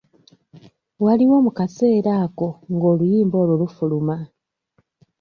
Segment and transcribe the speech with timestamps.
[1.03, 4.15] Wali wa mu kaseera ako nga oluyimba olwo lufuluma?